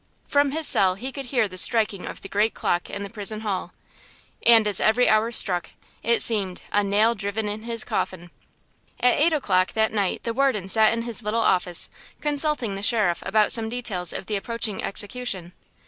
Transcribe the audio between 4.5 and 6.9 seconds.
as every hour struck it seemed "a